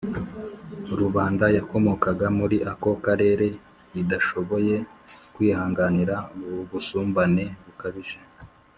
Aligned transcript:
rubanda 0.99 1.45
yakomokaga 1.57 2.25
muri 2.39 2.57
ako 2.71 2.91
karere 3.05 3.47
idashoboye 4.01 4.75
kwihanganira 5.33 6.15
ubusumbane 6.61 7.45
bukabije 7.63 8.17